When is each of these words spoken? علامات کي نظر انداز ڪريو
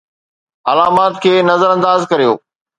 علامات 0.71 1.13
کي 1.23 1.33
نظر 1.53 1.69
انداز 1.77 2.01
ڪريو 2.11 2.33